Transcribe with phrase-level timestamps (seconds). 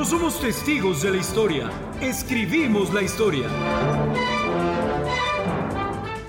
[0.00, 3.46] no somos testigos de la historia, escribimos la historia.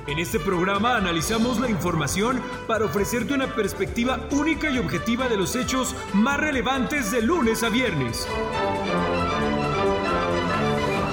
[0.08, 5.55] En este programa analizamos la información para ofrecerte una perspectiva única y objetiva de los
[5.55, 8.28] hechos más relevantes de lunes a viernes.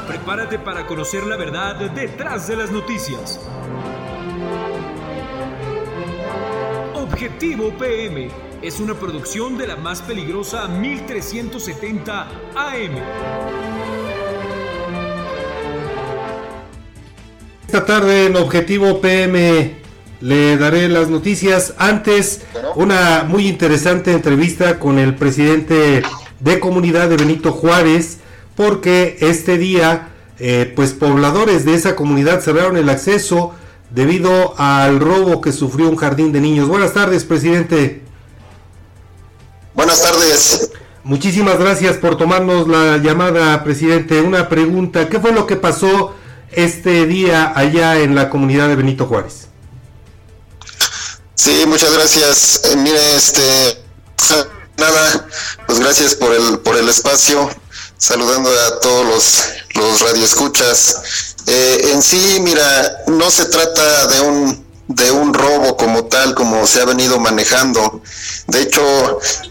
[0.09, 3.39] Prepárate para conocer la verdad detrás de las noticias.
[7.19, 8.31] Objetivo PM
[8.63, 12.23] es una producción de la más peligrosa 1370
[12.55, 12.95] AM.
[17.67, 19.79] Esta tarde en Objetivo PM
[20.21, 21.75] le daré las noticias.
[21.77, 22.43] Antes,
[22.77, 26.05] una muy interesante entrevista con el presidente
[26.39, 28.19] de comunidad de Benito Juárez,
[28.55, 33.57] porque este día, eh, pues pobladores de esa comunidad cerraron el acceso
[33.91, 36.69] debido al robo que sufrió un jardín de niños.
[36.69, 38.03] Buenas tardes, presidente.
[39.75, 40.71] Buenas tardes.
[41.05, 44.21] Muchísimas gracias por tomarnos la llamada, presidente.
[44.21, 46.15] Una pregunta, ¿qué fue lo que pasó?
[46.53, 49.49] este día allá en la comunidad de Benito Juárez.
[51.35, 52.63] Sí, muchas gracias.
[52.65, 53.83] Eh, mire, este,
[54.77, 55.29] nada,
[55.67, 57.49] pues gracias por el por el espacio.
[57.97, 61.28] Saludando a todos los los radioescuchas.
[61.51, 66.67] Eh, en sí, mira, no se trata de un de un robo como tal, como
[66.67, 68.01] se ha venido manejando.
[68.47, 68.83] De hecho,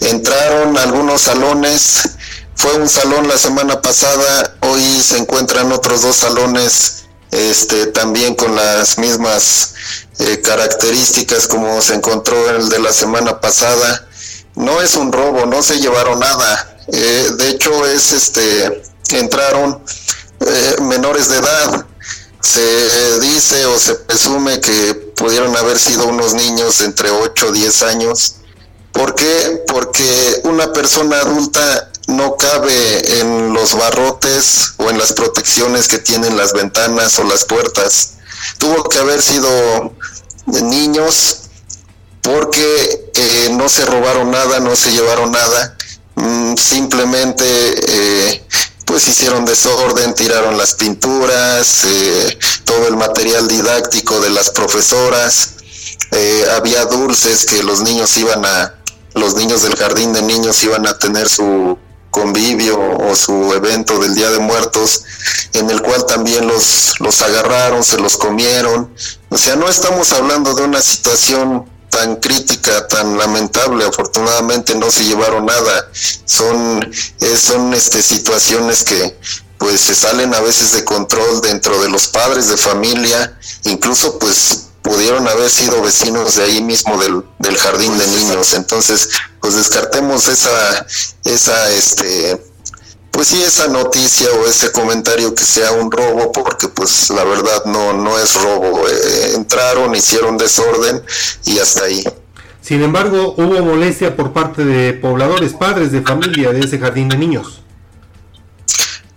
[0.02, 2.10] entraron algunos salones
[2.58, 8.56] fue un salón la semana pasada, hoy se encuentran otros dos salones este, también con
[8.56, 9.76] las mismas
[10.18, 14.08] eh, características como se encontró el de la semana pasada.
[14.56, 16.78] No es un robo, no se llevaron nada.
[16.92, 18.82] Eh, de hecho, es este,
[19.12, 19.84] entraron
[20.40, 21.86] eh, menores de edad.
[22.42, 27.82] Se dice o se presume que pudieron haber sido unos niños entre 8 o 10
[27.84, 28.36] años.
[28.92, 29.64] ¿Por qué?
[29.68, 36.38] Porque una persona adulta no cabe en los barrotes o en las protecciones que tienen
[36.38, 38.14] las ventanas o las puertas.
[38.58, 39.94] Tuvo que haber sido
[40.46, 41.42] niños
[42.22, 45.78] porque eh, no se robaron nada, no se llevaron nada,
[46.16, 48.48] mm, simplemente eh,
[48.98, 55.52] pues hicieron desorden, tiraron las pinturas, eh, todo el material didáctico de las profesoras,
[56.56, 58.74] había dulces que los niños iban a,
[59.14, 61.78] los niños del jardín de niños iban a tener su
[62.10, 65.04] convivio o su evento del Día de Muertos,
[65.54, 68.92] en el cual también los, los agarraron, se los comieron.
[69.30, 75.06] O sea, no estamos hablando de una situación tan crítica, tan lamentable, afortunadamente no se
[75.06, 75.90] llevaron nada.
[76.26, 76.84] Son,
[77.22, 79.18] eh, son este, situaciones que
[79.58, 84.68] pues se salen a veces de control dentro de los padres de familia, incluso pues
[84.84, 88.54] pudieron haber sido vecinos de ahí mismo del, del jardín de niños.
[88.54, 89.10] Entonces,
[89.42, 90.86] pues descartemos esa,
[91.26, 92.42] esa, este,
[93.18, 97.66] pues sí, esa noticia o ese comentario que sea un robo, porque pues la verdad
[97.66, 98.88] no, no es robo.
[98.88, 101.02] Eh, entraron, hicieron desorden
[101.44, 102.04] y hasta ahí.
[102.62, 107.18] Sin embargo, hubo molestia por parte de pobladores, padres de familia de ese jardín de
[107.18, 107.64] niños.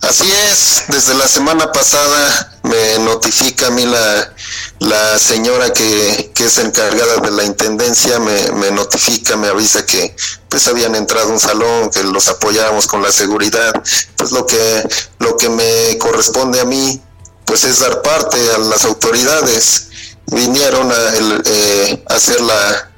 [0.00, 4.33] Así es, desde la semana pasada me notifica a mí la,
[4.81, 10.17] la señora que, que, es encargada de la intendencia me, me, notifica, me avisa que
[10.49, 13.73] pues habían entrado a un salón, que los apoyábamos con la seguridad.
[14.17, 14.89] Pues lo que,
[15.19, 17.01] lo que me corresponde a mí,
[17.45, 19.89] pues es dar parte a las autoridades.
[20.27, 20.97] Vinieron a,
[21.45, 22.91] eh, hacer la,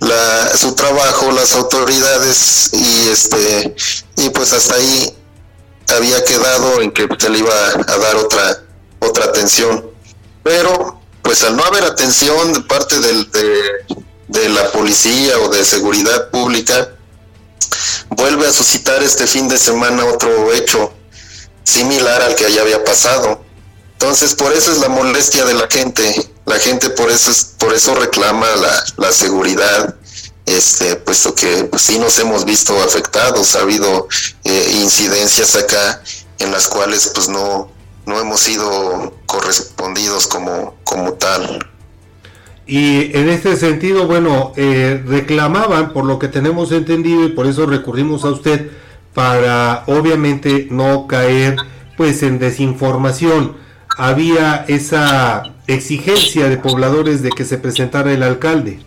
[0.00, 3.74] la, su trabajo las autoridades y este
[4.16, 5.16] y pues hasta ahí
[5.96, 7.54] había quedado en que se le iba
[7.86, 8.62] a dar otra
[8.98, 9.90] otra atención
[10.42, 13.30] pero pues al no haber atención de parte del,
[14.28, 16.90] de, la policía o de seguridad pública,
[18.10, 20.92] vuelve a suscitar este fin de semana otro hecho
[21.64, 23.42] similar al que ya había pasado.
[23.92, 26.30] Entonces, por eso es la molestia de la gente.
[26.46, 29.94] La gente por eso es, por eso reclama la, la seguridad,
[30.46, 33.54] este, puesto que pues, sí nos hemos visto afectados.
[33.54, 34.08] Ha habido
[34.44, 36.02] eh, incidencias acá
[36.38, 37.70] en las cuales pues no,
[38.06, 41.70] no hemos sido correspondidos como, como tal.
[42.66, 47.66] Y en este sentido, bueno, eh, reclamaban, por lo que tenemos entendido, y por eso
[47.66, 48.70] recurrimos a usted,
[49.14, 51.56] para obviamente no caer
[51.96, 53.56] pues en desinformación.
[53.96, 58.80] Había esa exigencia de pobladores de que se presentara el alcalde.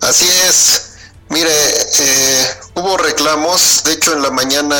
[0.00, 0.96] Así es.
[1.28, 4.76] Mire, eh, hubo reclamos, de hecho en la mañana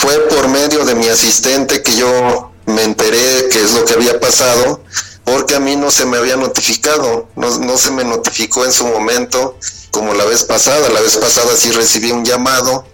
[0.00, 4.18] fue por medio de mi asistente que yo me enteré qué es lo que había
[4.18, 4.82] pasado.
[5.24, 8.86] porque a mí no se me había notificado, no, no se me notificó en su
[8.86, 9.56] momento
[9.90, 12.84] como la vez pasada, la vez pasada sí recibí un llamado,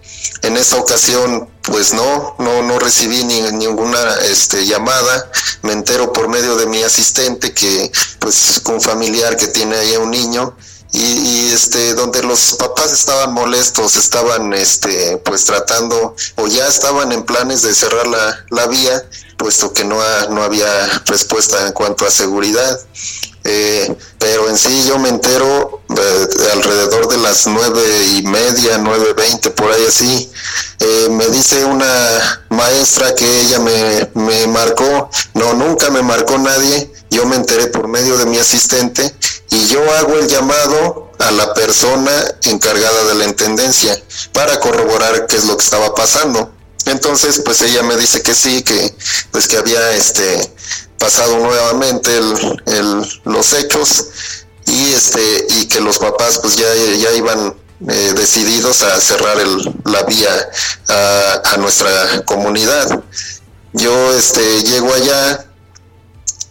[0.43, 5.31] en esta ocasión pues no, no, no recibí ni, ninguna este, llamada,
[5.63, 10.11] me entero por medio de mi asistente que pues un familiar que tiene ahí un
[10.11, 10.57] niño,
[10.93, 17.25] y, este donde los papás estaban molestos estaban este pues tratando o ya estaban en
[17.25, 19.03] planes de cerrar la, la vía
[19.37, 19.97] puesto que no,
[20.31, 22.79] no había respuesta en cuanto a seguridad
[23.49, 25.81] eh, pero en sí yo me entero
[26.53, 27.83] alrededor de las nueve
[28.17, 30.31] y media, nueve veinte, por ahí así.
[30.81, 36.93] Eh, me dice una maestra que ella me, me marcó, no, nunca me marcó nadie,
[37.11, 39.15] yo me enteré por medio de mi asistente
[39.51, 42.13] y yo hago el llamado a la persona
[42.43, 43.97] encargada de la intendencia
[44.33, 46.56] para corroborar qué es lo que estaba pasando.
[46.87, 48.95] Entonces, pues ella me dice que sí, que
[49.33, 50.51] pues que había este
[50.99, 52.11] pasado nuevamente
[53.25, 54.07] los hechos
[54.67, 57.55] y este y que los papás pues ya, ya iban
[57.89, 59.37] eh, decididos a cerrar
[59.85, 60.31] la vía
[60.89, 63.03] a, a, nuestra comunidad.
[63.73, 65.45] Yo este llego allá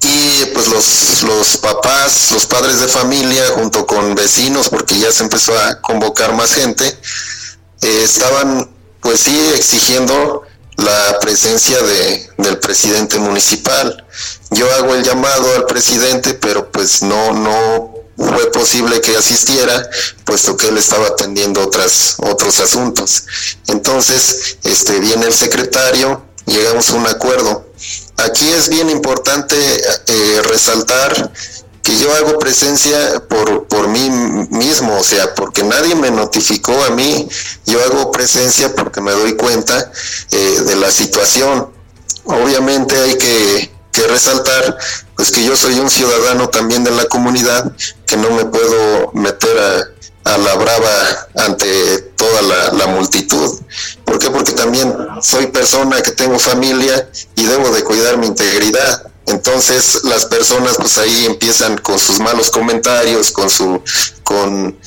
[0.02, 5.24] y pues los, los papás, los padres de familia junto con vecinos, porque ya se
[5.24, 6.86] empezó a convocar más gente,
[7.81, 8.75] eh, estaban
[9.06, 10.42] pues sí exigiendo
[10.78, 14.04] la presencia de, del presidente municipal.
[14.50, 19.88] Yo hago el llamado al presidente, pero pues no, no fue posible que asistiera,
[20.24, 23.25] puesto que él estaba atendiendo otras, otros asuntos.
[23.68, 27.69] Entonces, este, viene el secretario, llegamos a un acuerdo.
[28.18, 31.31] Aquí es bien importante eh, resaltar
[31.86, 32.98] que yo hago presencia
[33.30, 34.10] por, por mí
[34.50, 37.30] mismo, o sea, porque nadie me notificó a mí,
[37.68, 39.92] yo hago presencia porque me doy cuenta
[40.32, 41.70] eh, de la situación.
[42.24, 44.80] Obviamente hay que, que, resaltar
[45.16, 47.72] pues que yo soy un ciudadano también de la comunidad,
[48.08, 49.56] que no me puedo meter
[50.24, 53.60] a, a la brava ante toda la, la, multitud.
[54.04, 54.31] ¿Por qué?
[54.31, 54.92] Porque también
[55.22, 59.15] soy persona que tengo familia y debo de cuidar mi integridad.
[59.27, 63.81] Entonces las personas pues ahí empiezan con sus malos comentarios, con su,
[64.24, 64.77] con,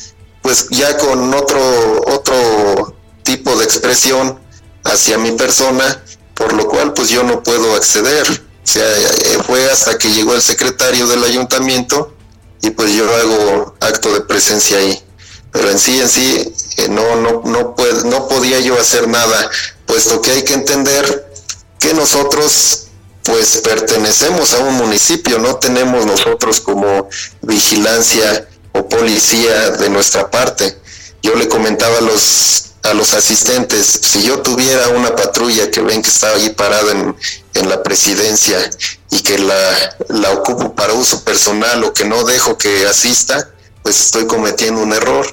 [0.43, 2.95] pues ya con otro, otro
[3.25, 4.39] tipo de expresión
[4.85, 6.03] hacia mi persona,
[6.35, 8.27] por lo cual pues yo no puedo acceder.
[8.31, 12.15] O sea, eh, fue hasta que llegó el secretario del ayuntamiento
[12.61, 15.03] y pues yo hago acto de presencia ahí.
[15.51, 17.75] Pero en sí, en sí, eh, no, no, no,
[18.05, 19.51] no podía yo hacer nada,
[19.87, 21.33] puesto que hay que entender
[21.81, 22.88] que nosotros
[23.29, 27.11] pues pertenecemos a un municipio, no tenemos nosotros como
[27.43, 30.79] vigilancia o policía de nuestra parte.
[31.23, 36.01] Yo le comentaba a los a los asistentes, si yo tuviera una patrulla que ven
[36.01, 37.15] que está ahí parada en,
[37.55, 38.59] en la presidencia
[39.11, 43.51] y que la, la ocupo para uso personal o que no dejo que asista,
[43.83, 45.27] pues estoy cometiendo un error.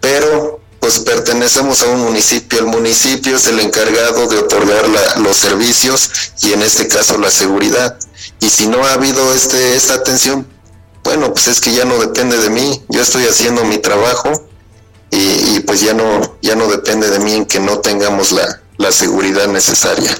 [0.00, 2.58] Pero pues pertenecemos a un municipio.
[2.58, 4.84] El municipio es el encargado de otorgar
[5.18, 6.10] los servicios
[6.42, 7.98] y en este caso la seguridad.
[8.38, 10.46] Y si no ha habido este, esta atención,
[11.02, 12.82] bueno, pues es que ya no depende de mí.
[12.90, 14.30] Yo estoy haciendo mi trabajo
[15.10, 18.92] y, pues ya no, ya no depende de mí en que no tengamos la, la
[18.92, 20.14] seguridad necesaria.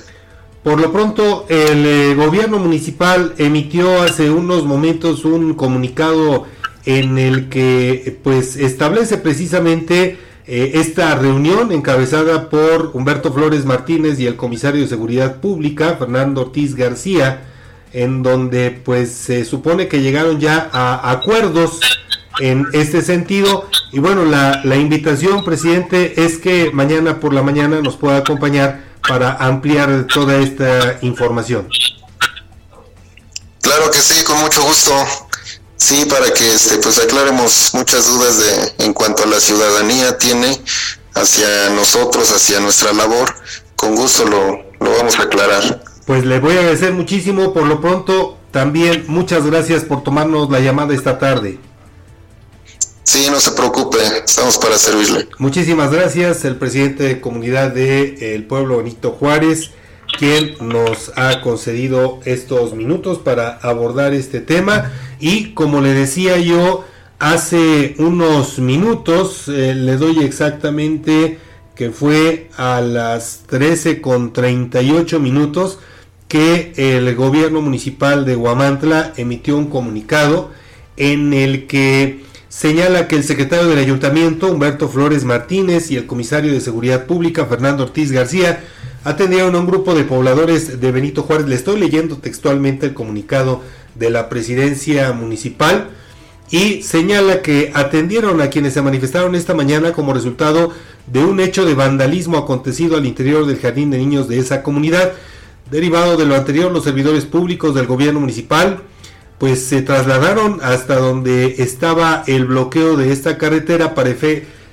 [0.62, 6.46] Por lo pronto, el eh, gobierno municipal emitió hace unos momentos un comunicado
[6.86, 14.26] en el que pues establece precisamente eh, esta reunión encabezada por Humberto Flores Martínez y
[14.26, 17.44] el comisario de Seguridad Pública, Fernando Ortiz García,
[17.92, 21.80] en donde pues se supone que llegaron ya a acuerdos
[22.40, 23.68] en este sentido.
[23.92, 28.84] Y bueno, la, la invitación, presidente, es que mañana por la mañana nos pueda acompañar
[29.08, 31.68] para ampliar toda esta información.
[33.60, 34.92] Claro que sí, con mucho gusto.
[35.84, 40.58] Sí, para que este, pues aclaremos muchas dudas de en cuanto a la ciudadanía tiene
[41.12, 43.34] hacia nosotros, hacia nuestra labor.
[43.76, 45.84] Con gusto lo, lo vamos a aclarar.
[46.06, 47.52] Pues le voy a agradecer muchísimo.
[47.52, 51.58] Por lo pronto, también muchas gracias por tomarnos la llamada esta tarde.
[53.02, 55.28] Sí, no se preocupe, estamos para servirle.
[55.38, 59.70] Muchísimas gracias, el presidente de comunidad de El Pueblo Benito Juárez,
[60.18, 64.92] quien nos ha concedido estos minutos para abordar este tema.
[65.20, 66.84] Y como le decía yo
[67.18, 71.38] hace unos minutos, eh, le doy exactamente
[71.74, 75.78] que fue a las 13 con 38 minutos
[76.28, 80.50] que el gobierno municipal de Guamantla emitió un comunicado
[80.96, 86.52] en el que señala que el secretario del ayuntamiento, Humberto Flores Martínez, y el comisario
[86.52, 88.64] de Seguridad Pública, Fernando Ortiz García,
[89.04, 91.46] atendieron a un grupo de pobladores de Benito Juárez.
[91.46, 93.62] Le estoy leyendo textualmente el comunicado
[93.94, 95.90] de la presidencia municipal
[96.50, 100.72] y señala que atendieron a quienes se manifestaron esta mañana como resultado
[101.06, 105.12] de un hecho de vandalismo acontecido al interior del jardín de niños de esa comunidad.
[105.70, 108.82] Derivado de lo anterior, los servidores públicos del gobierno municipal
[109.38, 114.10] pues se trasladaron hasta donde estaba el bloqueo de esta carretera para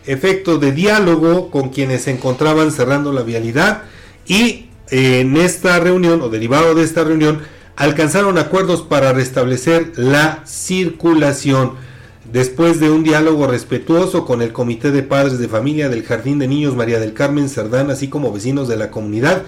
[0.06, 3.84] efecto de diálogo con quienes se encontraban cerrando la vialidad
[4.32, 7.42] y en esta reunión o derivado de esta reunión
[7.76, 11.74] alcanzaron acuerdos para restablecer la circulación.
[12.32, 16.48] Después de un diálogo respetuoso con el Comité de Padres de Familia del Jardín de
[16.48, 19.44] Niños María del Carmen Cerdán, así como vecinos de la comunidad,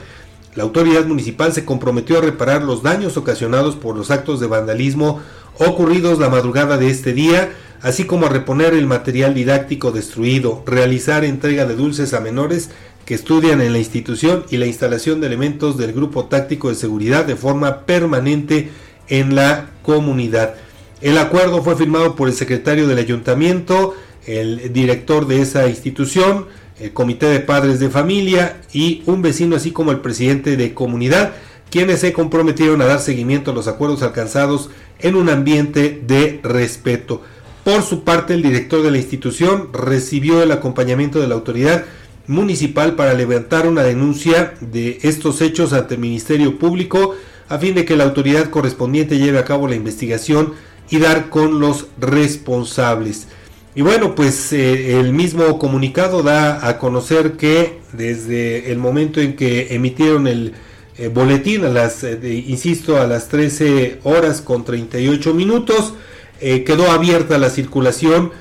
[0.54, 5.22] la autoridad municipal se comprometió a reparar los daños ocasionados por los actos de vandalismo
[5.60, 11.24] ocurridos la madrugada de este día, así como a reponer el material didáctico destruido, realizar
[11.24, 12.70] entrega de dulces a menores
[13.06, 17.26] que estudian en la institución y la instalación de elementos del grupo táctico de seguridad
[17.26, 18.70] de forma permanente
[19.10, 20.56] en la comunidad.
[21.02, 23.94] El acuerdo fue firmado por el secretario del ayuntamiento,
[24.26, 26.46] el director de esa institución,
[26.80, 31.34] el comité de padres de familia y un vecino así como el presidente de comunidad,
[31.70, 34.70] quienes se comprometieron a dar seguimiento a los acuerdos alcanzados
[35.00, 37.22] en un ambiente de respeto.
[37.64, 41.86] Por su parte, el director de la institución recibió el acompañamiento de la autoridad
[42.28, 47.16] municipal para levantar una denuncia de estos hechos ante el Ministerio Público
[47.50, 50.54] a fin de que la autoridad correspondiente lleve a cabo la investigación
[50.90, 53.28] y dar con los responsables.
[53.76, 59.36] Y bueno, pues eh, el mismo comunicado da a conocer que desde el momento en
[59.36, 60.54] que emitieron el
[60.98, 65.94] eh, boletín a las, eh, insisto, a las 13 horas con 38 minutos,
[66.40, 68.32] quedó abierta la circulación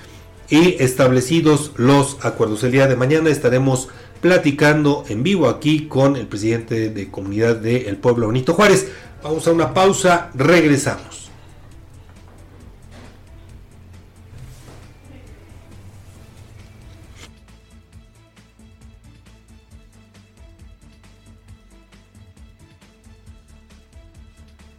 [0.53, 2.63] y establecidos los acuerdos.
[2.63, 3.89] El día de mañana estaremos
[4.21, 8.93] platicando en vivo aquí con el presidente de comunidad del pueblo Bonito Juárez.
[9.23, 11.31] Vamos a una pausa, regresamos.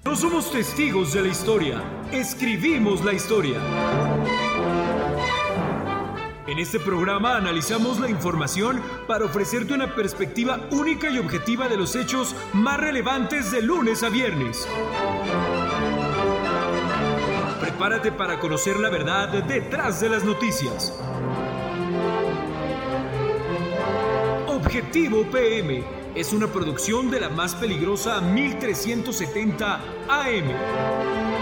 [0.05, 4.52] No somos testigos de la historia, escribimos la historia.
[6.53, 11.95] En este programa analizamos la información para ofrecerte una perspectiva única y objetiva de los
[11.95, 14.67] hechos más relevantes de lunes a viernes.
[17.60, 20.93] Prepárate para conocer la verdad detrás de las noticias.
[24.48, 25.83] Objetivo PM
[26.13, 31.32] es una producción de la más peligrosa 1370 AM.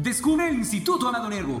[0.00, 1.60] Descubre el Instituto Amado Nervo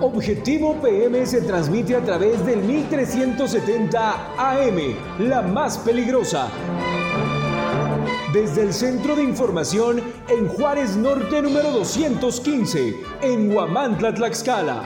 [0.00, 6.48] Objetivo PM se transmite a través del 1370 AM, la más peligrosa.
[8.32, 14.82] Desde el Centro de Información en Juárez Norte número 215, en Huamantla, Tlaxcala.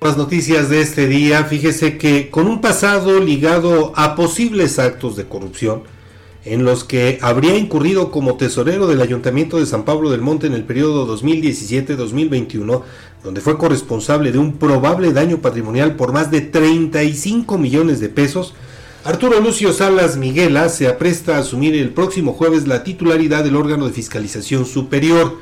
[0.00, 5.26] Las noticias de este día, fíjese que con un pasado ligado a posibles actos de
[5.26, 5.84] corrupción,
[6.44, 10.54] en los que habría incurrido como tesorero del Ayuntamiento de San Pablo del Monte en
[10.54, 12.82] el periodo 2017-2021,
[13.22, 18.54] donde fue corresponsable de un probable daño patrimonial por más de 35 millones de pesos,
[19.02, 23.86] Arturo Lucio Salas Miguela se apresta a asumir el próximo jueves la titularidad del órgano
[23.86, 25.38] de fiscalización superior.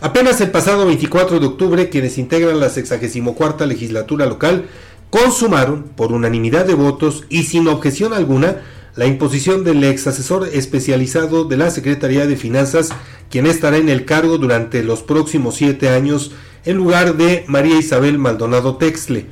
[0.00, 4.66] Apenas el pasado 24 de octubre, quienes integran la 64 legislatura local
[5.10, 8.62] consumaron, por unanimidad de votos y sin objeción alguna,
[8.98, 12.88] la imposición del ex asesor especializado de la Secretaría de Finanzas,
[13.30, 16.32] quien estará en el cargo durante los próximos siete años
[16.64, 19.26] en lugar de María Isabel Maldonado Texle.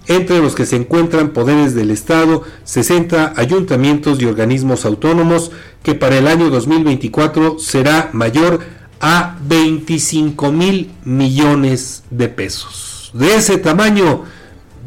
[0.07, 5.51] entre los que se encuentran poderes del Estado, 60 ayuntamientos y organismos autónomos,
[5.83, 8.61] que para el año 2024 será mayor
[9.01, 13.11] a 25 mil millones de pesos.
[13.13, 14.23] De ese tamaño,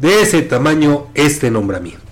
[0.01, 2.04] de ese tamaño este nombramiento.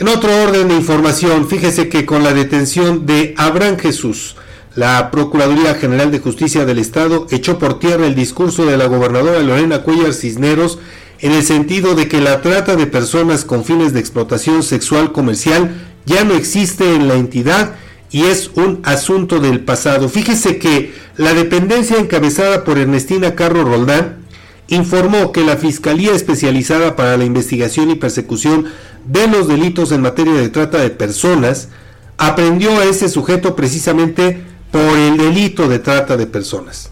[0.00, 4.34] En otro orden de información, fíjese que con la detención de Abraham Jesús,
[4.74, 9.40] la Procuraduría General de Justicia del Estado echó por tierra el discurso de la gobernadora
[9.40, 10.78] Lorena Cuellar Cisneros
[11.18, 15.74] en el sentido de que la trata de personas con fines de explotación sexual comercial
[16.06, 17.74] ya no existe en la entidad
[18.10, 20.08] y es un asunto del pasado.
[20.08, 24.20] Fíjese que la dependencia encabezada por Ernestina Carro Roldán
[24.70, 28.66] informó que la Fiscalía Especializada para la Investigación y Persecución
[29.04, 31.68] de los Delitos en materia de trata de personas
[32.16, 36.90] aprendió a ese sujeto precisamente por el delito de trata de personas.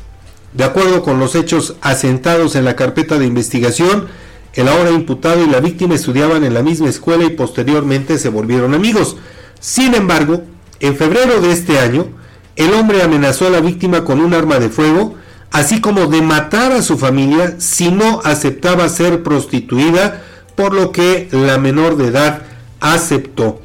[0.52, 4.08] De acuerdo con los hechos asentados en la carpeta de investigación,
[4.54, 8.74] el ahora imputado y la víctima estudiaban en la misma escuela y posteriormente se volvieron
[8.74, 9.16] amigos.
[9.60, 10.42] Sin embargo,
[10.80, 12.06] en febrero de este año,
[12.56, 15.14] el hombre amenazó a la víctima con un arma de fuego,
[15.50, 20.22] así como de matar a su familia si no aceptaba ser prostituida,
[20.54, 22.42] por lo que la menor de edad
[22.80, 23.60] aceptó.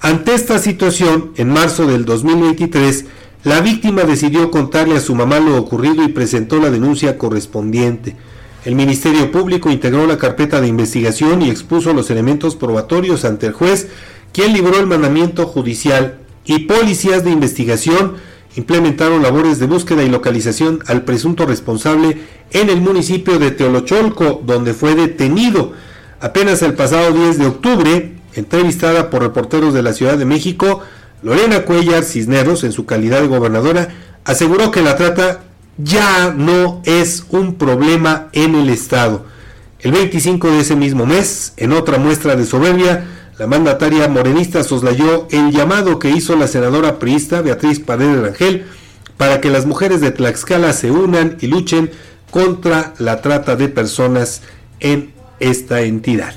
[0.00, 3.04] Ante esta situación, en marzo del 2023,
[3.44, 8.16] la víctima decidió contarle a su mamá lo ocurrido y presentó la denuncia correspondiente.
[8.64, 13.52] El Ministerio Público integró la carpeta de investigación y expuso los elementos probatorios ante el
[13.52, 13.88] juez,
[14.32, 18.14] quien libró el mandamiento judicial y policías de investigación
[18.56, 24.74] implementaron labores de búsqueda y localización al presunto responsable en el municipio de Teolocholco, donde
[24.74, 25.72] fue detenido.
[26.20, 30.82] Apenas el pasado 10 de octubre, entrevistada por reporteros de la Ciudad de México,
[31.22, 33.88] Lorena Cuellar Cisneros, en su calidad de gobernadora,
[34.24, 35.42] aseguró que la trata
[35.78, 39.24] ya no es un problema en el Estado.
[39.80, 43.04] El 25 de ese mismo mes, en otra muestra de soberbia,
[43.42, 48.66] la mandataria morenista soslayó el llamado que hizo la senadora priista Beatriz Paredes Rangel
[49.16, 51.90] para que las mujeres de Tlaxcala se unan y luchen
[52.30, 54.42] contra la trata de personas
[54.78, 56.36] en esta entidad.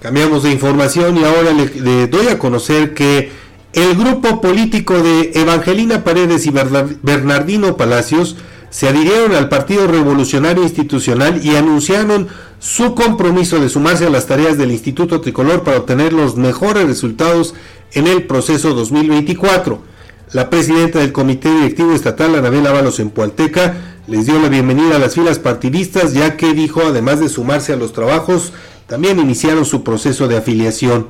[0.00, 3.32] Cambiamos de información y ahora le, doy a conocer que
[3.72, 8.36] el grupo político de Evangelina Paredes y Bernardino Palacios
[8.72, 14.56] se adhirieron al Partido Revolucionario Institucional y anunciaron su compromiso de sumarse a las tareas
[14.56, 17.54] del Instituto Tricolor para obtener los mejores resultados
[17.92, 19.78] en el proceso 2024.
[20.32, 24.98] La presidenta del Comité Directivo Estatal, Anabel Ábalos en Pualteca, les dio la bienvenida a
[24.98, 28.54] las filas partidistas, ya que dijo, además de sumarse a los trabajos,
[28.86, 31.08] también iniciaron su proceso de afiliación.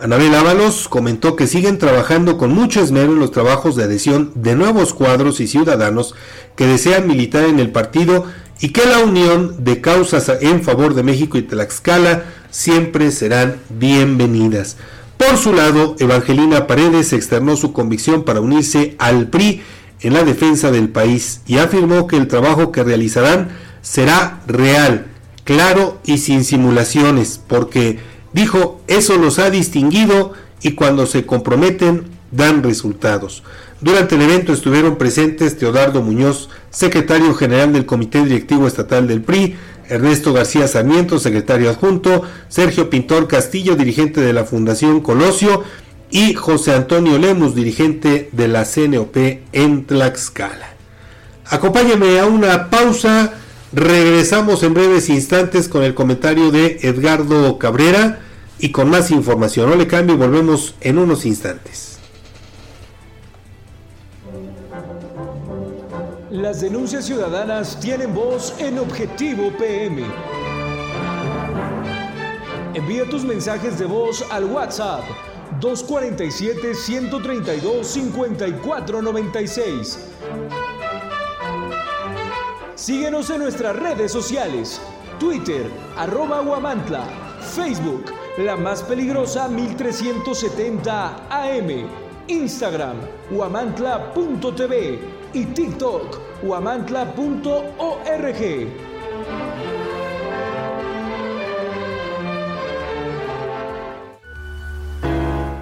[0.00, 4.54] Anabel Ábalos comentó que siguen trabajando con mucho esmero en los trabajos de adhesión de
[4.54, 6.14] nuevos cuadros y ciudadanos
[6.54, 8.24] que desean militar en el partido
[8.60, 14.76] y que la unión de causas en favor de México y Tlaxcala siempre serán bienvenidas.
[15.16, 19.62] Por su lado, Evangelina Paredes externó su convicción para unirse al PRI
[20.00, 23.48] en la defensa del país y afirmó que el trabajo que realizarán
[23.82, 25.08] será real,
[25.42, 27.98] claro y sin simulaciones, porque
[28.32, 33.42] Dijo, eso los ha distinguido y cuando se comprometen dan resultados.
[33.80, 39.56] Durante el evento estuvieron presentes Teodardo Muñoz, secretario general del Comité Directivo Estatal del PRI,
[39.88, 45.62] Ernesto García Sarmiento, secretario adjunto, Sergio Pintor Castillo, dirigente de la Fundación Colosio,
[46.10, 49.16] y José Antonio Lemus, dirigente de la CNOP
[49.52, 50.70] en Tlaxcala.
[51.46, 53.32] Acompáñenme a una pausa
[53.72, 58.20] Regresamos en breves instantes con el comentario de Edgardo Cabrera
[58.58, 59.68] y con más información.
[59.68, 61.98] No le cambie, volvemos en unos instantes.
[66.30, 70.02] Las denuncias ciudadanas tienen voz en Objetivo PM.
[72.72, 75.02] Envía tus mensajes de voz al WhatsApp
[75.60, 79.98] 247 132 5496
[82.78, 84.80] Síguenos en nuestras redes sociales,
[85.18, 87.02] Twitter, arroba Guamantla,
[87.40, 88.04] Facebook,
[88.38, 91.88] la más peligrosa 1370 AM,
[92.28, 92.96] Instagram,
[93.32, 95.00] guamantla.tv
[95.32, 98.42] y TikTok, guamantla.org.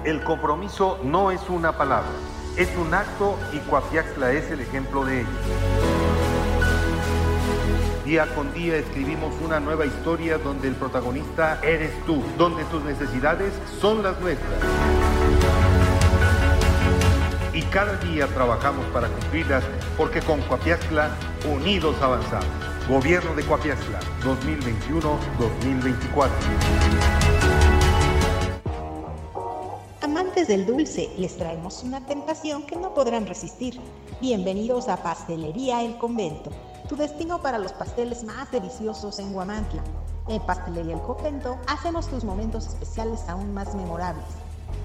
[0.05, 2.11] El compromiso no es una palabra,
[2.57, 5.96] es un acto y Coapiaxla es el ejemplo de ello.
[8.07, 13.51] Día con día escribimos una nueva historia donde el protagonista eres tú, donde tus necesidades
[13.81, 14.61] son las nuestras.
[17.53, 19.65] Y cada día trabajamos para cumplirlas
[19.97, 21.17] porque con Coapiazcla
[21.53, 22.47] unidos avanzamos.
[22.87, 26.29] Gobierno de Coapiazcla 2021-2024.
[30.01, 33.77] Amantes del dulce, les traemos una tentación que no podrán resistir.
[34.21, 36.51] Bienvenidos a Pastelería El Convento,
[36.87, 39.83] tu destino para los pasteles más deliciosos en Guamantla.
[40.27, 44.25] En Pastelería El Convento hacemos tus momentos especiales aún más memorables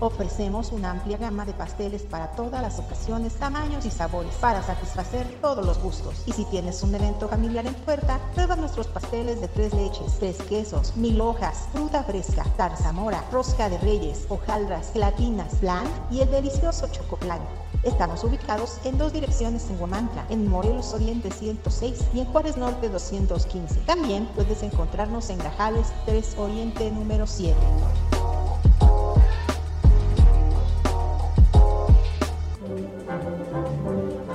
[0.00, 5.24] Ofrecemos una amplia gama de pasteles para todas las ocasiones, tamaños y sabores para satisfacer
[5.40, 6.24] todos los gustos.
[6.26, 10.38] Y si tienes un evento familiar en puerta, prueba nuestros pasteles de tres leches, tres
[10.48, 16.88] quesos, mil hojas, fruta fresca, tarzamora, rosca de reyes, hojaldras, gelatinas, flan y el delicioso
[16.88, 17.40] chocoplan.
[17.82, 22.88] Estamos ubicados en dos direcciones en Huamantla, en Morelos Oriente 106 y en Juárez Norte
[22.88, 23.80] 215.
[23.86, 27.56] También puedes encontrarnos en Gajales 3 Oriente número 7.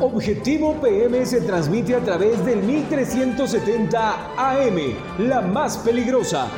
[0.02, 4.78] Objetivo PM se transmite a través del 1370 AM,
[5.20, 6.50] la más peligrosa.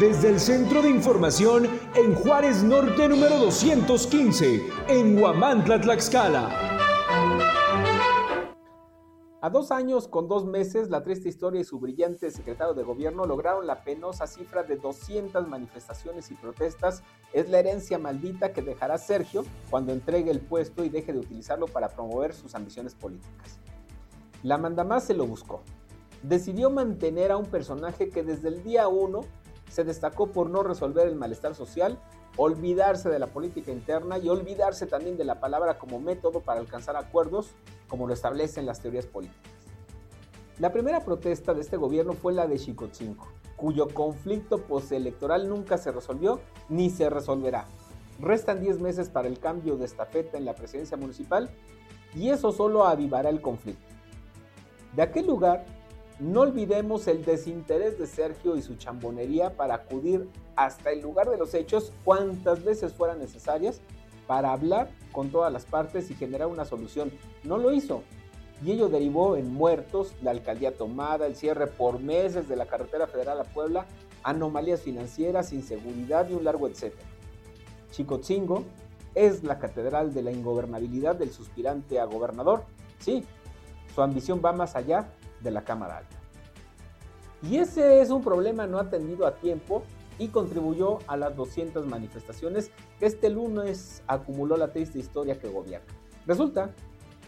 [0.00, 6.48] Desde el Centro de Información en Juárez Norte número 215, en Huamantla, Tlaxcala.
[9.40, 13.24] A dos años con dos meses, la triste historia y su brillante secretario de gobierno
[13.24, 17.04] lograron la penosa cifra de 200 manifestaciones y protestas.
[17.32, 21.66] Es la herencia maldita que dejará Sergio cuando entregue el puesto y deje de utilizarlo
[21.66, 23.60] para promover sus ambiciones políticas.
[24.42, 25.62] La mandamás se lo buscó.
[26.24, 29.20] Decidió mantener a un personaje que desde el día uno
[29.74, 31.98] se destacó por no resolver el malestar social,
[32.36, 36.96] olvidarse de la política interna y olvidarse también de la palabra como método para alcanzar
[36.96, 37.48] acuerdos
[37.88, 39.50] como lo establecen las teorías políticas.
[40.60, 45.90] La primera protesta de este gobierno fue la de Chicotzinco, cuyo conflicto postelectoral nunca se
[45.90, 47.66] resolvió ni se resolverá.
[48.20, 51.50] Restan 10 meses para el cambio de estafeta en la presidencia municipal
[52.14, 53.92] y eso solo avivará el conflicto.
[54.94, 55.64] De aquel lugar,
[56.20, 61.38] no olvidemos el desinterés de Sergio y su chambonería para acudir hasta el lugar de
[61.38, 63.80] los hechos cuantas veces fueran necesarias
[64.26, 67.10] para hablar con todas las partes y generar una solución.
[67.42, 68.02] No lo hizo.
[68.64, 73.08] Y ello derivó en muertos, la alcaldía tomada, el cierre por meses de la carretera
[73.08, 73.86] federal a Puebla,
[74.22, 77.08] anomalías financieras, inseguridad y un largo etcétera.
[77.90, 78.64] Chicotzingo
[79.14, 82.64] es la catedral de la ingobernabilidad del suspirante a gobernador.
[82.98, 83.24] Sí,
[83.94, 85.08] su ambición va más allá
[85.44, 86.16] de la Cámara Alta.
[87.42, 89.84] Y ese es un problema no atendido a tiempo
[90.18, 95.86] y contribuyó a las 200 manifestaciones que este lunes acumuló la triste historia que gobierna.
[96.26, 96.70] Resulta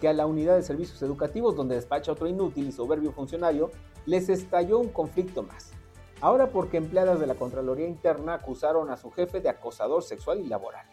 [0.00, 3.70] que a la unidad de servicios educativos donde despacha otro inútil y soberbio funcionario
[4.07, 5.72] les estalló un conflicto más.
[6.20, 10.46] Ahora porque empleadas de la Contraloría Interna acusaron a su jefe de acosador sexual y
[10.46, 10.87] laboral.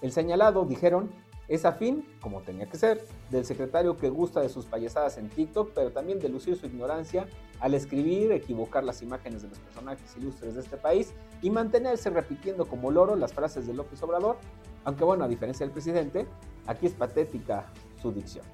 [0.00, 1.10] El señalado, dijeron,
[1.48, 5.72] es afín, como tenía que ser, del secretario que gusta de sus payasadas en TikTok,
[5.74, 7.26] pero también de lucir su ignorancia
[7.60, 12.66] al escribir, equivocar las imágenes de los personajes ilustres de este país y mantenerse repitiendo
[12.66, 14.38] como loro las frases de López Obrador,
[14.84, 16.26] aunque bueno, a diferencia del presidente,
[16.66, 18.44] aquí es patética su dicción.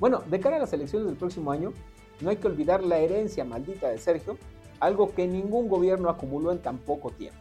[0.00, 1.72] Bueno, de cara a las elecciones del próximo año,
[2.20, 4.38] no hay que olvidar la herencia maldita de Sergio,
[4.80, 7.38] algo que ningún gobierno acumuló en tan poco tiempo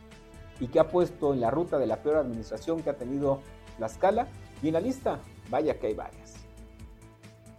[0.60, 3.42] y que ha puesto en la ruta de la peor administración que ha tenido
[3.80, 4.28] la escala
[4.62, 5.20] y en la lista,
[5.50, 6.36] vaya que hay varias.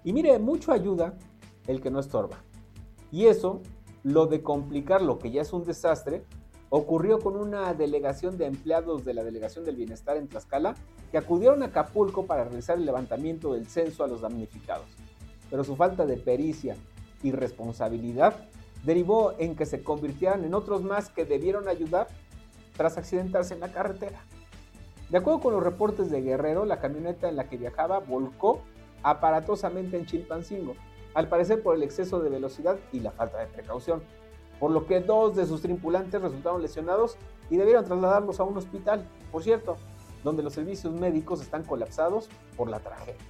[0.04, 1.14] Y mire, mucho ayuda
[1.66, 2.38] el que no estorba.
[3.10, 3.60] Y eso,
[4.02, 6.24] lo de complicar lo que ya es un desastre,
[6.70, 10.74] ocurrió con una delegación de empleados de la Delegación del Bienestar en Tlaxcala
[11.10, 14.86] que acudieron a Acapulco para realizar el levantamiento del censo a los damnificados.
[15.50, 16.76] Pero su falta de pericia
[17.22, 18.48] y responsabilidad
[18.84, 22.08] derivó en que se convirtieran en otros más que debieron ayudar
[22.74, 24.24] tras accidentarse en la carretera.
[25.12, 28.62] De acuerdo con los reportes de Guerrero, la camioneta en la que viajaba volcó
[29.02, 30.74] aparatosamente en Chilpancingo,
[31.12, 34.02] al parecer por el exceso de velocidad y la falta de precaución,
[34.58, 37.18] por lo que dos de sus tripulantes resultaron lesionados
[37.50, 39.76] y debieron trasladarlos a un hospital, por cierto,
[40.24, 43.20] donde los servicios médicos están colapsados por la tragedia.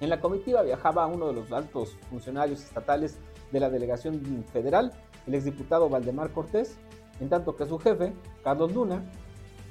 [0.00, 3.16] En la comitiva viajaba uno de los altos funcionarios estatales
[3.52, 4.92] de la delegación federal,
[5.26, 6.76] el exdiputado Valdemar Cortés,
[7.20, 9.02] en tanto que su jefe, Carlos Luna,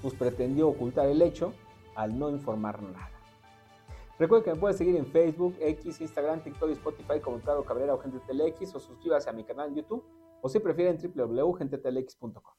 [0.03, 1.53] pues pretendió ocultar el hecho
[1.95, 3.09] al no informar nada.
[4.19, 7.95] Recuerden que me pueden seguir en Facebook, X, Instagram, TikTok y Spotify como Claro Cabrera
[7.95, 10.03] o Gente Telex o suscríbase a mi canal en YouTube
[10.41, 12.53] o si prefieren www.gentetelex.com.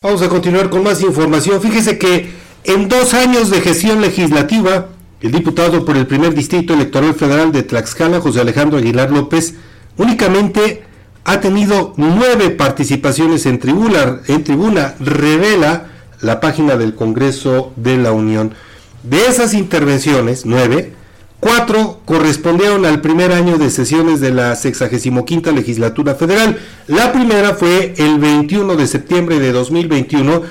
[0.00, 1.60] Vamos a continuar con más información.
[1.60, 2.30] Fíjese que
[2.64, 4.88] en dos años de gestión legislativa,
[5.20, 9.56] el diputado por el primer distrito electoral federal de Tlaxcala, José Alejandro Aguilar López,
[9.96, 10.84] únicamente
[11.24, 18.12] ha tenido nueve participaciones en tribuna, en tribuna, revela la página del Congreso de la
[18.12, 18.54] Unión.
[19.02, 20.92] De esas intervenciones, nueve,
[21.40, 26.58] cuatro correspondieron al primer año de sesiones de la 65 legislatura federal.
[26.86, 30.42] La primera fue el 21 de septiembre de 2021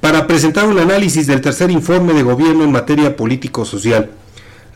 [0.00, 4.10] para presentar un análisis del tercer informe de gobierno en materia político-social.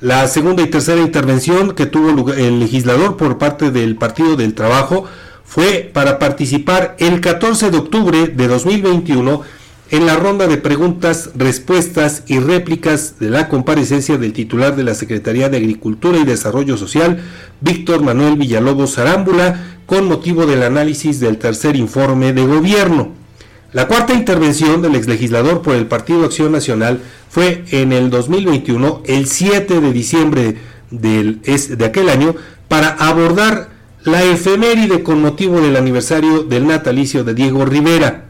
[0.00, 5.06] La segunda y tercera intervención que tuvo el legislador por parte del Partido del Trabajo
[5.44, 9.42] fue para participar el 14 de octubre de 2021
[9.90, 14.94] en la ronda de preguntas, respuestas y réplicas de la comparecencia del titular de la
[14.94, 17.22] Secretaría de Agricultura y Desarrollo Social,
[17.60, 23.12] Víctor Manuel Villalobos Arámbula, con motivo del análisis del tercer informe de gobierno.
[23.72, 29.26] La cuarta intervención del exlegislador por el Partido Acción Nacional fue en el 2021, el
[29.26, 30.56] 7 de diciembre
[30.90, 32.34] de aquel año,
[32.68, 33.68] para abordar
[34.04, 38.25] la efeméride con motivo del aniversario del natalicio de Diego Rivera.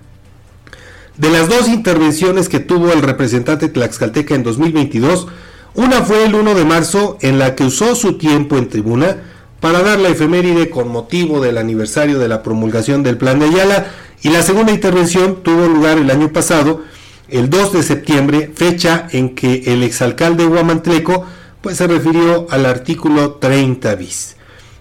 [1.19, 5.27] De las dos intervenciones que tuvo el representante tlaxcalteca en 2022,
[5.75, 9.17] una fue el 1 de marzo en la que usó su tiempo en tribuna
[9.61, 13.87] para dar la efeméride con motivo del aniversario de la promulgación del Plan de Ayala
[14.23, 16.83] y la segunda intervención tuvo lugar el año pasado,
[17.31, 21.25] el 2 de septiembre, fecha en que el exalcalde Huamantleco
[21.63, 24.37] pues se refirió al artículo 30 bis.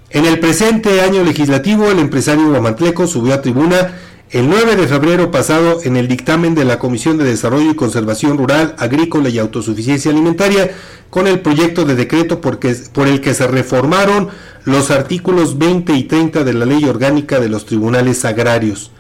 [0.09, 3.95] En el presente año legislativo, el empresario Huamantleco subió a tribuna
[4.31, 8.37] el 9 de febrero pasado en el dictamen de la Comisión de Desarrollo y Conservación
[8.37, 10.71] Rural, Agrícola y Autosuficiencia Alimentaria
[11.11, 12.59] con el proyecto de decreto por,
[13.07, 14.29] el que se reformaron
[14.65, 18.91] los artículos 20 y 30 de la Ley Orgánica de los Tribunales Agrarios.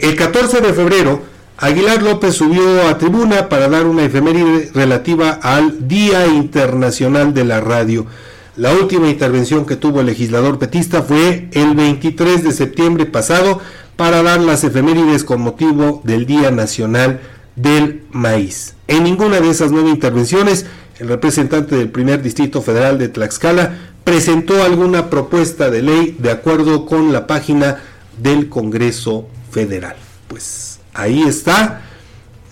[0.00, 1.22] El 14 de febrero,
[1.58, 7.60] Aguilar López subió a tribuna para dar una efeméride relativa al Día Internacional de la
[7.60, 8.06] Radio.
[8.56, 13.60] La última intervención que tuvo el legislador petista fue el 23 de septiembre pasado
[13.96, 17.20] para dar las efemérides con motivo del Día Nacional
[17.56, 18.74] del Maíz.
[18.88, 20.66] En ninguna de esas nueve intervenciones,
[20.98, 26.86] el representante del primer distrito federal de Tlaxcala presentó alguna propuesta de ley de acuerdo
[26.86, 27.82] con la página
[28.18, 29.96] del Congreso federal.
[30.28, 31.82] Pues ahí está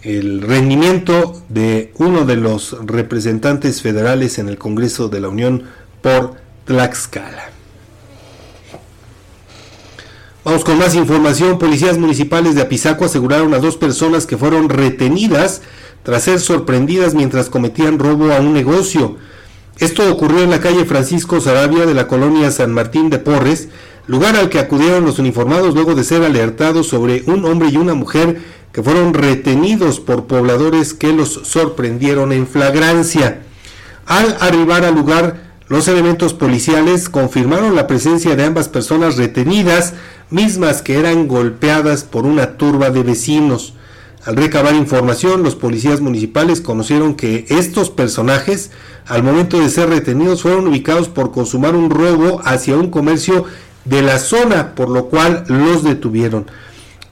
[0.02, 5.64] el rendimiento de uno de los representantes federales en el Congreso de la Unión
[6.00, 7.49] por Tlaxcala.
[10.50, 11.60] Con más información.
[11.60, 15.62] Policías municipales de Apizaco aseguraron a dos personas que fueron retenidas
[16.02, 19.16] tras ser sorprendidas mientras cometían robo a un negocio.
[19.78, 23.68] Esto ocurrió en la calle Francisco Sarabia de la colonia San Martín de Porres,
[24.08, 27.94] lugar al que acudieron los uniformados luego de ser alertados sobre un hombre y una
[27.94, 33.42] mujer que fueron retenidos por pobladores que los sorprendieron en flagrancia.
[34.04, 39.94] Al arribar al lugar, los elementos policiales confirmaron la presencia de ambas personas retenidas,
[40.28, 43.74] mismas que eran golpeadas por una turba de vecinos.
[44.24, 48.72] Al recabar información, los policías municipales conocieron que estos personajes,
[49.06, 53.44] al momento de ser retenidos, fueron ubicados por consumar un robo hacia un comercio
[53.84, 56.46] de la zona, por lo cual los detuvieron.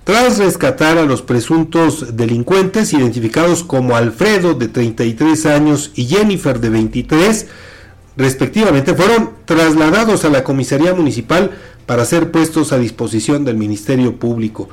[0.03, 6.71] Tras rescatar a los presuntos delincuentes, identificados como Alfredo de 33 años y Jennifer de
[6.71, 7.47] 23,
[8.19, 11.53] respectivamente, fueron trasladados a la comisaría municipal
[11.87, 14.69] para ser puestos a disposición del Ministerio Público.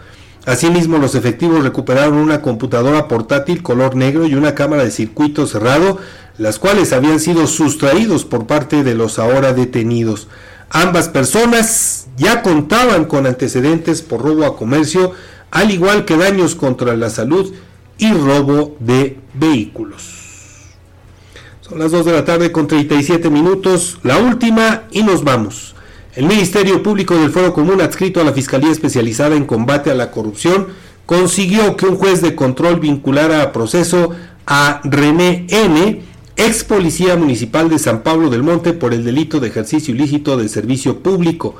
[0.45, 5.99] Asimismo, los efectivos recuperaron una computadora portátil color negro y una cámara de circuito cerrado,
[6.37, 10.27] las cuales habían sido sustraídos por parte de los ahora detenidos.
[10.69, 15.13] Ambas personas ya contaban con antecedentes por robo a comercio,
[15.51, 17.53] al igual que daños contra la salud
[17.97, 20.14] y robo de vehículos.
[21.67, 25.73] Son las 2 de la tarde con 37 minutos, la última y nos vamos.
[26.13, 30.11] El Ministerio Público del Foro Común adscrito a la Fiscalía Especializada en Combate a la
[30.11, 30.67] Corrupción
[31.07, 34.11] consiguió que un juez de control vinculara a proceso
[34.45, 36.03] a René N.,
[36.35, 40.47] ex policía municipal de San Pablo del Monte por el delito de ejercicio ilícito de
[40.49, 41.55] servicio público.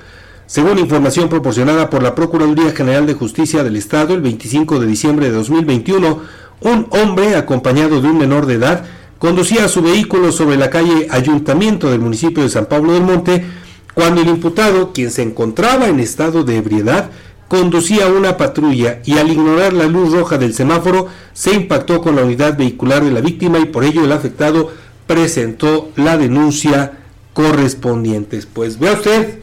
[0.46, 5.26] Según información proporcionada por la Procuraduría General de Justicia del Estado, el 25 de diciembre
[5.26, 6.20] de 2021,
[6.62, 8.86] un hombre acompañado de un menor de edad
[9.20, 13.46] conducía su vehículo sobre la calle Ayuntamiento del municipio de San Pablo del Monte,
[13.94, 17.12] cuando el imputado, quien se encontraba en estado de ebriedad,
[17.48, 22.24] conducía una patrulla y al ignorar la luz roja del semáforo se impactó con la
[22.24, 24.72] unidad vehicular de la víctima y por ello el afectado
[25.08, 27.00] presentó la denuncia
[27.34, 28.42] correspondiente.
[28.52, 29.40] Pues vea usted,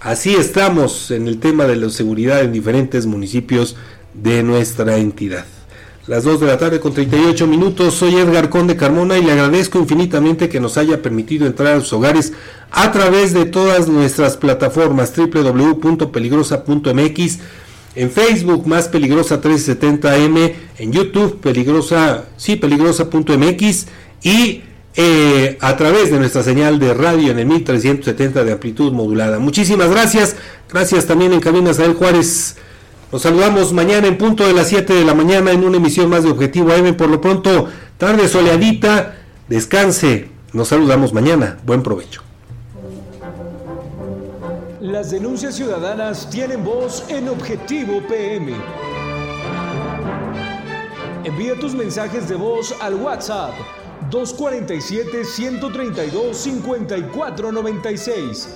[0.00, 3.76] así estamos en el tema de la seguridad en diferentes municipios
[4.14, 5.46] de nuestra entidad.
[6.06, 7.94] Las 2 de la tarde con 38 minutos.
[7.94, 11.92] Soy Edgar Conde Carmona y le agradezco infinitamente que nos haya permitido entrar a sus
[11.94, 12.32] hogares
[12.70, 17.38] a través de todas nuestras plataformas www.peligrosa.mx,
[17.94, 23.86] en Facebook más peligrosa 370M, en YouTube peligrosa, sí, peligrosa.mx
[24.22, 24.62] y
[24.94, 29.38] eh, a través de nuestra señal de radio en el 1370 de amplitud modulada.
[29.38, 30.36] Muchísimas gracias.
[30.70, 32.56] Gracias también en Cabinas Ael Juárez
[33.12, 36.24] nos saludamos mañana en punto de las 7 de la mañana en una emisión más
[36.24, 36.96] de Objetivo AM.
[36.96, 39.16] Por lo pronto, tarde soleadita,
[39.48, 40.30] descanse.
[40.52, 41.58] Nos saludamos mañana.
[41.64, 42.22] Buen provecho.
[44.80, 48.54] Las denuncias ciudadanas tienen voz en Objetivo PM.
[51.24, 53.52] Envía tus mensajes de voz al WhatsApp
[54.10, 58.48] 247 132 5496.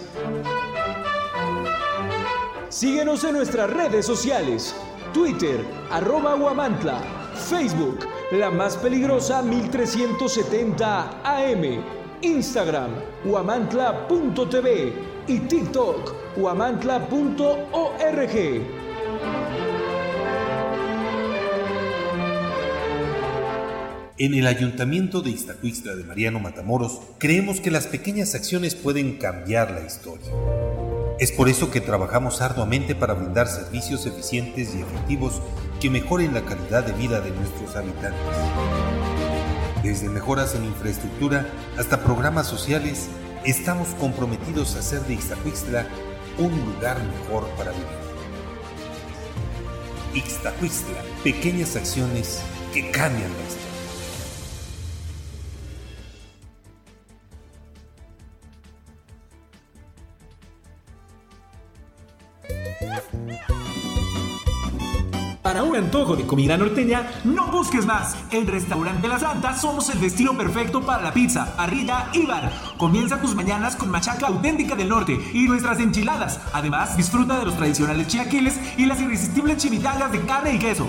[2.70, 4.76] Síguenos en nuestras redes sociales.
[5.12, 6.36] Twitter, arroba.
[7.34, 11.82] Facebook, la más peligrosa 1370 AM.
[12.22, 12.90] Instagram,
[13.24, 14.92] guamantla.tv.
[15.26, 17.10] Y TikTok, guamantla.org.
[24.18, 29.72] En el Ayuntamiento de Iztacuixtla de Mariano Matamoros, creemos que las pequeñas acciones pueden cambiar
[29.72, 30.30] la historia.
[31.20, 35.42] Es por eso que trabajamos arduamente para brindar servicios eficientes y efectivos
[35.78, 38.18] que mejoren la calidad de vida de nuestros habitantes.
[39.82, 41.46] Desde mejoras en infraestructura
[41.76, 43.08] hasta programas sociales,
[43.44, 45.86] estamos comprometidos a hacer de Ixtacuixtla
[46.38, 47.86] un lugar mejor para vivir.
[50.14, 52.40] Ixtacuixtla, pequeñas acciones
[52.72, 53.59] que cambian la historia.
[65.42, 68.14] Para un antojo de comida norteña, no busques más.
[68.30, 72.52] En Restaurante La Santa somos el destino perfecto para la pizza, parrilla y bar.
[72.76, 76.38] Comienza tus mañanas con machaca auténtica del norte y nuestras enchiladas.
[76.52, 80.88] Además, disfruta de los tradicionales chilaquiles y las irresistibles chimichangas de carne y queso.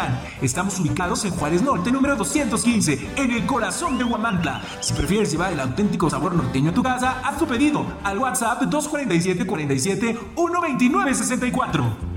[0.41, 4.61] Estamos ubicados en Juárez Norte, número 215, en el corazón de Huamantla.
[4.79, 8.61] Si prefieres llevar el auténtico sabor norteño a tu casa, haz tu pedido al WhatsApp
[8.63, 12.11] 247 47 129 64.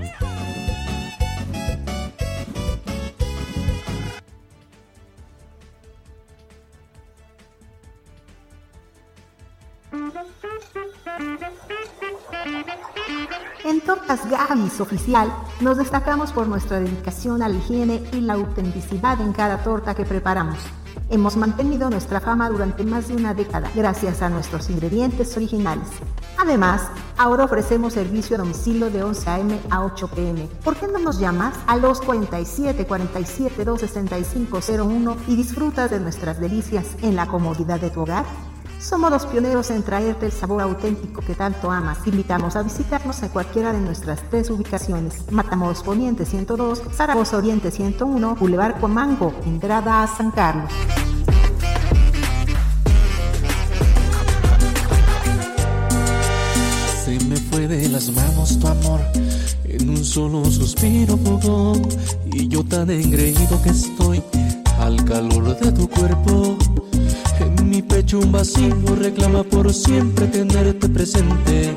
[13.85, 15.31] Tortas Gamis Oficial
[15.61, 20.05] nos destacamos por nuestra dedicación a la higiene y la autenticidad en cada torta que
[20.05, 20.57] preparamos.
[21.11, 25.87] Hemos mantenido nuestra fama durante más de una década gracias a nuestros ingredientes originales.
[26.39, 26.81] Además,
[27.15, 29.59] ahora ofrecemos servicio a domicilio de 11 a.m.
[29.69, 30.49] a 8 p.m.
[30.63, 36.39] ¿Por qué no nos llamas a los 47 47 265 01 y disfrutas de nuestras
[36.39, 38.25] delicias en la comodidad de tu hogar?
[38.87, 42.05] Somos los pioneros en traerte el sabor auténtico que tanto amas.
[42.05, 45.23] invitamos a visitarnos en cualquiera de nuestras tres ubicaciones.
[45.31, 50.71] Matamoros Poniente 102, Zaragoza Oriente 101, Boulevard Comango, entrada a San Carlos.
[57.03, 58.99] Se me fue de las manos tu amor,
[59.63, 61.17] en un solo suspiro
[62.27, 64.21] y yo tan engreído que estoy
[64.77, 66.55] al calor de tu cuerpo
[67.75, 71.75] mi pecho un vacío reclama por siempre tenerte presente.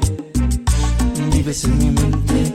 [1.32, 2.54] Vives en mi mente,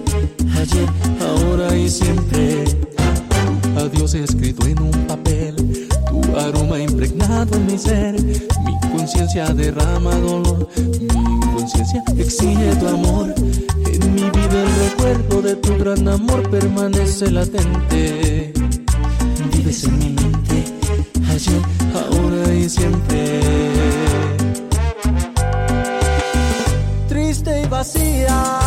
[0.57, 0.89] ayer,
[1.27, 2.63] ahora y siempre.
[3.75, 5.55] Adiós escrito en un papel,
[6.09, 8.13] tu aroma impregnado en mi ser.
[8.23, 13.35] Mi conciencia derrama dolor, mi conciencia exige tu amor.
[13.91, 18.53] En mi vida el recuerdo de tu gran amor permanece latente.
[19.51, 20.22] Vives en mi mente,
[21.93, 23.39] ahora y siempre.
[27.07, 28.59] Triste y vacía